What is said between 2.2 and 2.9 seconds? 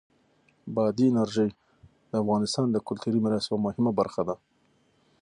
افغانستان د